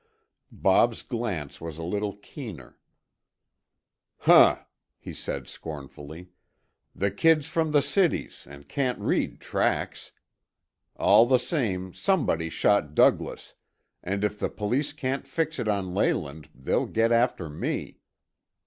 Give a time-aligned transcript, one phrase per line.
[0.55, 2.75] Bob's glance was a little keener.
[4.21, 4.63] "Huh!"
[4.97, 6.29] he said scornfully,
[6.95, 10.11] "the kid's from the cities and can't read tracks.
[10.95, 13.53] All the same, somebody shot Douglas,
[14.01, 17.99] and if the police can't fix it on Leyland, they'll get after me."